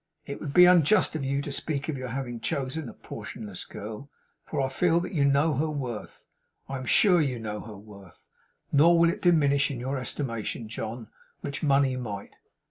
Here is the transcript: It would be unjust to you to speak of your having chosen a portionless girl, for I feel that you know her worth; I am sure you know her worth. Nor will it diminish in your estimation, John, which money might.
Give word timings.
It 0.25 0.39
would 0.41 0.51
be 0.51 0.65
unjust 0.65 1.13
to 1.13 1.23
you 1.23 1.43
to 1.43 1.51
speak 1.51 1.87
of 1.87 1.95
your 1.95 2.07
having 2.07 2.39
chosen 2.39 2.89
a 2.89 2.93
portionless 2.95 3.65
girl, 3.65 4.09
for 4.47 4.59
I 4.59 4.67
feel 4.67 4.99
that 4.99 5.13
you 5.13 5.25
know 5.25 5.53
her 5.53 5.69
worth; 5.69 6.25
I 6.67 6.77
am 6.77 6.87
sure 6.87 7.21
you 7.21 7.37
know 7.37 7.59
her 7.59 7.77
worth. 7.77 8.25
Nor 8.71 8.97
will 8.97 9.11
it 9.11 9.21
diminish 9.21 9.69
in 9.69 9.79
your 9.79 9.99
estimation, 9.99 10.67
John, 10.69 11.09
which 11.41 11.61
money 11.61 11.97
might. 11.97 12.31